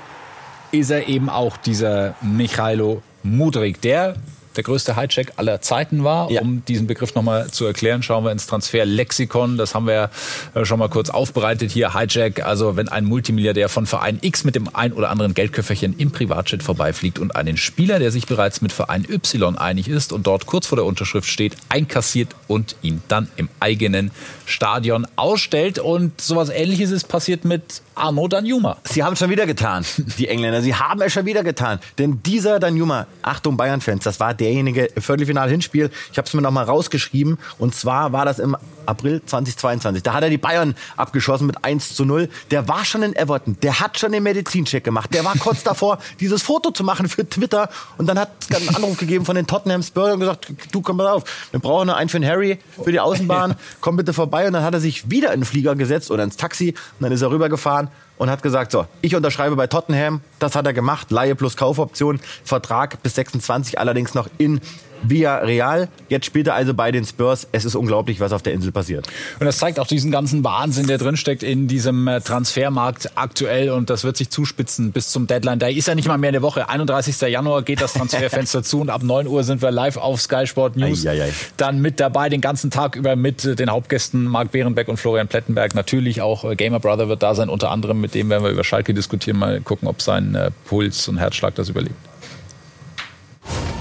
[0.74, 4.16] ist er eben auch dieser Michailo Mudrik, der
[4.56, 6.30] der größte Hijack aller Zeiten war.
[6.32, 6.42] Ja.
[6.42, 9.58] Um diesen Begriff nochmal zu erklären, schauen wir ins Transferlexikon.
[9.58, 10.10] Das haben wir
[10.54, 11.94] äh, schon mal kurz aufbereitet hier.
[11.94, 16.12] Hijack, also wenn ein Multimilliardär von Verein X mit dem ein oder anderen Geldköfferchen im
[16.12, 20.46] Privatjet vorbeifliegt und einen Spieler, der sich bereits mit Verein Y einig ist und dort
[20.46, 24.12] kurz vor der Unterschrift steht, einkassiert und ihn dann im eigenen
[24.46, 25.80] Stadion ausstellt.
[25.80, 28.78] Und sowas ähnliches ist passiert mit Arno Danjuma.
[28.84, 29.86] Sie haben es schon wieder getan,
[30.18, 30.62] die Engländer.
[30.62, 31.80] Sie haben es schon wieder getan.
[31.98, 35.90] Denn dieser Danjuma, Achtung Bayern-Fans, das war derjenige Viertelfinal-Hinspiel.
[36.12, 37.38] Ich habe es mir noch mal rausgeschrieben.
[37.58, 40.04] Und zwar war das im April 2022.
[40.04, 42.30] Da hat er die Bayern abgeschossen mit 1 zu 0.
[42.52, 43.58] Der war schon in Everton.
[43.62, 45.14] Der hat schon den Medizincheck gemacht.
[45.14, 47.70] Der war kurz davor, dieses Foto zu machen für Twitter.
[47.98, 50.98] Und dann hat es einen Anruf gegeben von den Tottenham Spurs und gesagt, du komm
[50.98, 51.24] mal auf.
[51.52, 53.56] Wir brauchen noch einen für den Harry, für die Außenbahn.
[53.82, 54.48] Komm bitte vorbei.
[54.48, 56.70] Und dann hat er sich wieder in den Flieger gesetzt oder ins Taxi.
[57.00, 60.22] Und dann ist er rübergefahren und hat gesagt, so, ich unterschreibe bei Tottenham.
[60.40, 61.12] Das hat er gemacht.
[61.12, 62.20] Laie plus Kaufoption.
[62.44, 64.62] Vertrag bis 26 allerdings noch in
[65.04, 65.90] via Real.
[66.10, 67.48] Jetzt spielt er also bei den Spurs.
[67.52, 69.08] Es ist unglaublich, was auf der Insel passiert.
[69.40, 73.72] Und das zeigt auch diesen ganzen Wahnsinn, der drinsteckt in diesem äh, Transfermarkt aktuell.
[73.72, 75.60] Und das wird sich zuspitzen bis zum Deadline.
[75.60, 76.70] Da ist ja nicht mal mehr eine Woche.
[76.70, 77.20] 31.
[77.22, 80.78] Januar geht das Transferfenster zu und ab 9 Uhr sind wir live auf Sky Sport
[80.78, 81.06] News.
[81.06, 81.30] Ei, ei, ei.
[81.58, 85.76] Dann mit dabei den ganzen Tag über mit den Hauptgästen Marc Behrenbeck und Florian Plettenberg.
[85.76, 88.02] Natürlich auch äh, Gamer Brother wird da sein, unter anderem.
[88.02, 89.38] Mit dem werden wir über Schalke diskutieren.
[89.38, 91.96] Mal gucken, ob sein äh, Puls und Herzschlag das überlebt.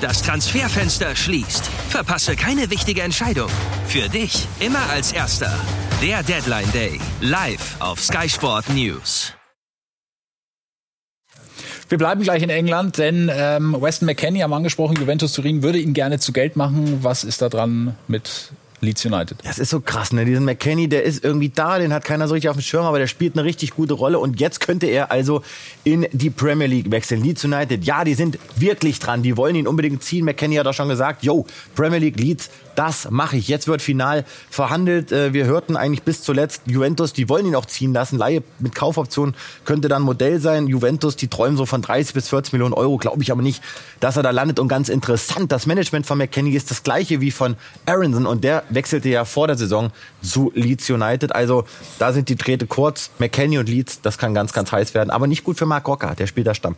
[0.02, 1.66] Das Transferfenster schließt.
[1.88, 3.48] Verpasse keine wichtige Entscheidung.
[3.86, 5.54] Für dich immer als Erster.
[6.02, 6.98] Der Deadline Day.
[7.20, 9.32] Live auf Sky Sport News.
[11.88, 15.92] Wir bleiben gleich in England, denn ähm, Weston McKenney, haben angesprochen, Juventus Turin würde ihn
[15.92, 17.04] gerne zu Geld machen.
[17.04, 18.50] Was ist da dran mit
[18.82, 19.38] Leeds United.
[19.44, 20.24] Das ist so krass, ne?
[20.24, 22.98] Diesen McKenny, der ist irgendwie da, den hat keiner so richtig auf dem Schirm, aber
[22.98, 25.42] der spielt eine richtig gute Rolle und jetzt könnte er also
[25.84, 27.22] in die Premier League wechseln.
[27.22, 30.24] Leeds United, ja, die sind wirklich dran, die wollen ihn unbedingt ziehen.
[30.24, 33.48] McKenny hat auch schon gesagt, yo, Premier League Leeds, das mache ich.
[33.48, 35.12] Jetzt wird final verhandelt.
[35.12, 38.18] Äh, wir hörten eigentlich bis zuletzt Juventus, die wollen ihn auch ziehen lassen.
[38.18, 40.66] Laie mit Kaufoption könnte dann Modell sein.
[40.66, 42.96] Juventus, die träumen so von 30 bis 40 Millionen Euro.
[42.96, 43.62] Glaube ich aber nicht,
[44.00, 44.58] dass er da landet.
[44.58, 47.56] Und ganz interessant, das Management von McKenny ist das gleiche wie von
[47.86, 48.26] Aronson.
[48.26, 49.90] Und der wechselte ja vor der Saison
[50.22, 51.34] zu Leeds United.
[51.34, 51.64] Also
[51.98, 53.10] da sind die Drähte kurz.
[53.18, 55.10] McKenny und Leeds, das kann ganz, ganz heiß werden.
[55.10, 56.76] Aber nicht gut für Marc Rocker, der spielt da Stamm.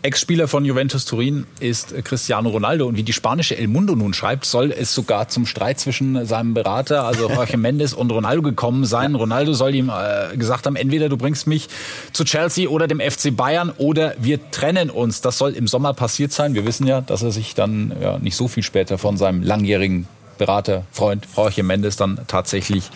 [0.00, 2.86] Ex-Spieler von Juventus Turin ist Cristiano Ronaldo.
[2.86, 6.54] Und wie die spanische El Mundo nun schreibt, soll es sogar zum Streit zwischen seinem
[6.54, 9.16] Berater, also Jorge Mendes und Ronaldo gekommen sein.
[9.16, 11.68] Ronaldo soll ihm äh, gesagt haben, entweder du bringst mich
[12.12, 15.20] zu Chelsea oder dem FC Bayern oder wir trennen uns.
[15.20, 16.54] Das soll im Sommer passiert sein.
[16.54, 20.06] Wir wissen ja, dass er sich dann ja, nicht so viel später von seinem langjährigen
[20.38, 22.90] Berater, Freund Jorge Mendes dann tatsächlich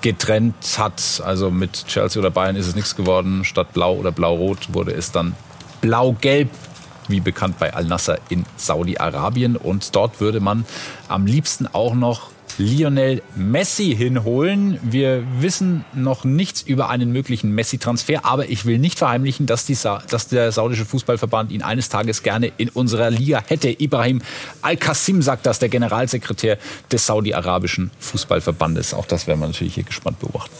[0.00, 1.22] getrennt hat.
[1.24, 3.44] Also mit Chelsea oder Bayern ist es nichts geworden.
[3.44, 5.34] Statt Blau oder Blau-Rot wurde es dann
[5.86, 6.50] Blau-Gelb,
[7.06, 9.54] wie bekannt bei Al-Nasser in Saudi-Arabien.
[9.54, 10.64] Und dort würde man
[11.06, 14.80] am liebsten auch noch Lionel Messi hinholen.
[14.82, 19.78] Wir wissen noch nichts über einen möglichen Messi-Transfer, aber ich will nicht verheimlichen, dass, die,
[20.08, 23.68] dass, der saudische Fußballverband ihn eines Tages gerne in unserer Liga hätte.
[23.68, 24.22] Ibrahim
[24.62, 26.58] Al-Qassim sagt das, der Generalsekretär
[26.90, 28.92] des saudi-arabischen Fußballverbandes.
[28.92, 30.50] Auch das werden wir natürlich hier gespannt beobachten.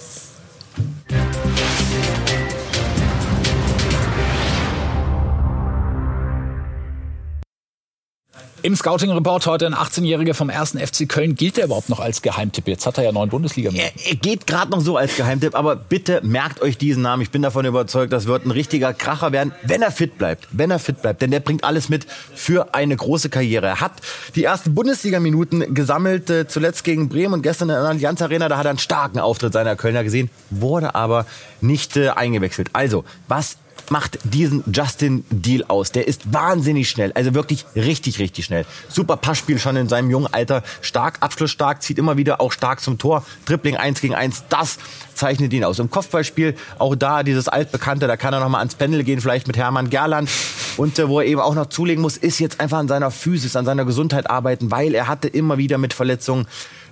[8.66, 10.72] Im Scouting-Report heute ein 18-Jähriger vom 1.
[10.72, 11.36] FC Köln.
[11.36, 12.66] Gilt der überhaupt noch als Geheimtipp?
[12.66, 13.92] Jetzt hat er ja neun Bundesliga mehr.
[13.94, 17.22] Er, er geht gerade noch so als Geheimtipp, aber bitte merkt euch diesen Namen.
[17.22, 20.48] Ich bin davon überzeugt, das wird ein richtiger Kracher werden, wenn er fit bleibt.
[20.50, 23.68] Wenn er fit bleibt, denn der bringt alles mit für eine große Karriere.
[23.68, 23.92] Er hat
[24.34, 28.48] die ersten Bundesliga-Minuten gesammelt, äh, zuletzt gegen Bremen und gestern in der Allianz Arena.
[28.48, 31.24] Da hat er einen starken Auftritt seiner Kölner gesehen, wurde aber
[31.60, 32.70] nicht äh, eingewechselt.
[32.72, 33.58] Also, was
[33.90, 35.92] macht diesen Justin Deal aus?
[35.92, 38.64] Der ist wahnsinnig schnell, also wirklich richtig, richtig schnell.
[38.88, 42.98] Super Passspiel schon in seinem jungen Alter, stark, abschlussstark, zieht immer wieder auch stark zum
[42.98, 43.24] Tor.
[43.44, 44.78] Dribbling 1 gegen 1, das
[45.14, 45.78] zeichnet ihn aus.
[45.78, 49.46] Im Kopfballspiel auch da dieses altbekannte, da kann er noch mal ans Pendel gehen, vielleicht
[49.46, 50.28] mit Hermann Gerland.
[50.76, 53.56] Und äh, wo er eben auch noch zulegen muss, ist jetzt einfach an seiner Physis,
[53.56, 56.46] an seiner Gesundheit arbeiten, weil er hatte immer wieder mit Verletzungen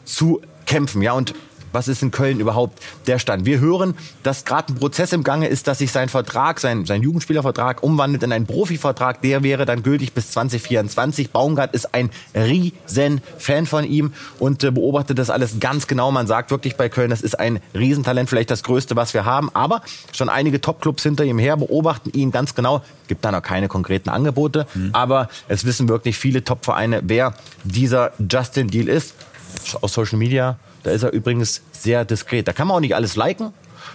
[0.04, 1.02] zu kämpfen.
[1.02, 1.34] Ja, und
[1.74, 3.44] was ist in Köln überhaupt der Stand.
[3.44, 7.02] Wir hören, dass gerade ein Prozess im Gange ist, dass sich sein Vertrag, sein, sein
[7.02, 9.20] Jugendspielervertrag umwandelt in einen Profivertrag.
[9.22, 11.30] Der wäre dann gültig bis 2024.
[11.30, 16.10] Baumgart ist ein riesen Fan von ihm und äh, beobachtet das alles ganz genau.
[16.10, 19.50] Man sagt wirklich bei Köln, das ist ein Riesentalent, vielleicht das Größte, was wir haben.
[19.54, 19.82] Aber
[20.12, 22.82] schon einige Topclubs hinter ihm her beobachten ihn ganz genau.
[23.08, 24.90] Gibt da noch keine konkreten Angebote, mhm.
[24.92, 27.34] aber es wissen wirklich viele Topvereine, wer
[27.64, 29.14] dieser Justin Deal ist.
[29.80, 32.46] Aus Social Media da ist er übrigens sehr diskret.
[32.46, 33.52] Da kann man auch nicht alles liken,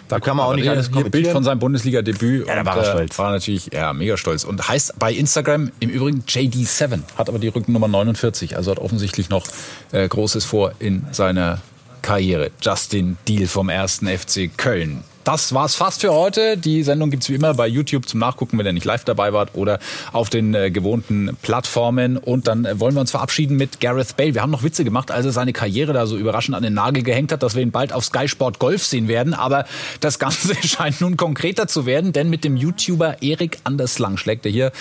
[0.08, 1.12] Da kann man auch nicht alles kommentieren.
[1.12, 2.48] Bild von seinem Bundesliga-Debüt.
[2.48, 3.20] Ja, da und, war er äh, stolz.
[3.20, 4.44] War natürlich, ja, mega stolz.
[4.44, 9.30] Und heißt bei Instagram im Übrigen JD7, hat aber die Rückennummer 49, also hat offensichtlich
[9.30, 9.46] noch
[9.92, 11.62] äh, Großes vor in seiner
[12.02, 12.50] Karriere.
[12.62, 15.04] Justin Deal vom ersten FC Köln.
[15.32, 16.58] Das war's fast für heute.
[16.58, 19.52] Die Sendung gibt's wie immer bei YouTube zum Nachgucken, wenn ihr nicht live dabei wart
[19.54, 19.78] oder
[20.12, 22.18] auf den äh, gewohnten Plattformen.
[22.18, 24.34] Und dann äh, wollen wir uns verabschieden mit Gareth Bale.
[24.34, 27.04] Wir haben noch Witze gemacht, als er seine Karriere da so überraschend an den Nagel
[27.04, 29.36] gehängt hat, dass wir ihn bald auf Sky Sport Golf sehen werden.
[29.36, 29.66] Aber
[30.00, 34.52] das Ganze scheint nun konkreter zu werden, denn mit dem YouTuber Erik Anderslang schlägt er
[34.52, 34.72] hier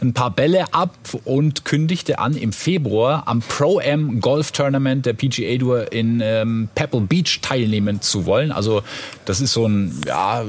[0.00, 0.94] ein paar Bälle ab
[1.26, 7.02] und kündigte an, im Februar am Pro-Am Golf Tournament der PGA Tour in ähm, Pebble
[7.02, 8.52] Beach teilnehmen zu wollen.
[8.52, 8.82] Also
[9.26, 10.44] das ist so ein ja,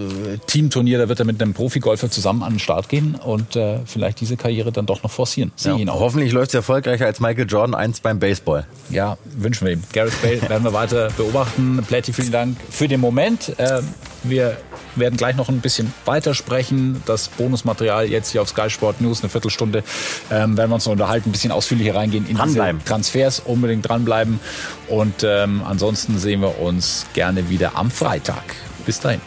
[0.47, 4.21] Teamturnier, da wird er mit einem Profigolfer zusammen an den Start gehen und äh, vielleicht
[4.21, 5.51] diese Karriere dann doch noch forcieren.
[5.63, 8.65] Ja, hoffentlich läuft es erfolgreicher als Michael Jordan 1 beim Baseball.
[8.89, 9.83] Ja, wünschen wir ihm.
[9.93, 11.83] Gareth Bale werden wir weiter beobachten.
[11.87, 13.57] Plätti, vielen Dank für den Moment.
[13.59, 13.81] Äh,
[14.23, 14.57] wir
[14.95, 17.01] werden gleich noch ein bisschen weitersprechen.
[17.05, 19.83] Das Bonusmaterial jetzt hier auf Sky Sport News, eine Viertelstunde,
[20.31, 22.79] ähm, werden wir uns noch unterhalten, ein bisschen ausführlicher reingehen in Dranbleiben.
[22.79, 23.39] diese Transfers.
[23.39, 24.39] Unbedingt dranbleiben.
[24.87, 28.43] Und ähm, ansonsten sehen wir uns gerne wieder am Freitag.
[28.85, 29.21] Bis dahin.